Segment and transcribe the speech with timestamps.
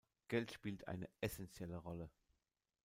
[0.29, 2.09] Geld spielt eine essentielle Rolle.